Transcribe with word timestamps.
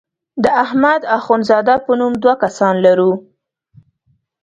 د 0.43 0.45
احمد 0.63 1.01
اخوند 1.17 1.43
زاده 1.49 1.75
په 1.85 1.91
نوم 1.99 2.13
دوه 2.21 2.33
کسان 2.43 2.75
لرو. 2.85 3.11